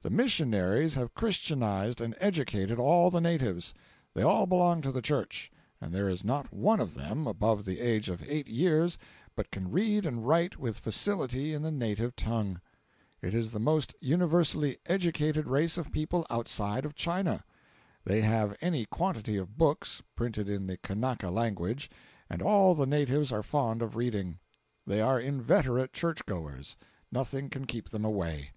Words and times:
The 0.00 0.10
missionaries 0.10 0.96
have 0.96 1.14
christianized 1.14 2.00
and 2.00 2.16
educated 2.18 2.80
all 2.80 3.12
the 3.12 3.20
natives. 3.20 3.72
They 4.12 4.22
all 4.22 4.44
belong 4.44 4.82
to 4.82 4.90
the 4.90 5.00
Church, 5.00 5.52
and 5.80 5.94
there 5.94 6.08
is 6.08 6.24
not 6.24 6.52
one 6.52 6.80
of 6.80 6.94
them, 6.94 7.28
above 7.28 7.64
the 7.64 7.78
age 7.78 8.08
of 8.08 8.28
eight 8.28 8.48
years, 8.48 8.98
but 9.36 9.52
can 9.52 9.70
read 9.70 10.04
and 10.04 10.26
write 10.26 10.56
with 10.58 10.80
facility 10.80 11.54
in 11.54 11.62
the 11.62 11.70
native 11.70 12.16
tongue. 12.16 12.60
It 13.20 13.34
is 13.34 13.52
the 13.52 13.60
most 13.60 13.94
universally 14.00 14.78
educated 14.86 15.46
race 15.46 15.78
of 15.78 15.92
people 15.92 16.26
outside 16.28 16.84
of 16.84 16.96
China. 16.96 17.44
They 18.04 18.22
have 18.22 18.56
any 18.62 18.84
quantity 18.84 19.36
of 19.36 19.56
books, 19.56 20.02
printed 20.16 20.48
in 20.48 20.66
the 20.66 20.76
Kanaka 20.78 21.30
language, 21.30 21.88
and 22.28 22.42
all 22.42 22.74
the 22.74 22.84
natives 22.84 23.30
are 23.30 23.44
fond 23.44 23.80
of 23.80 23.94
reading. 23.94 24.40
They 24.88 25.00
are 25.00 25.20
inveterate 25.20 25.92
church 25.92 26.26
goers—nothing 26.26 27.48
can 27.50 27.66
keep 27.66 27.90
them 27.90 28.04
away. 28.04 28.50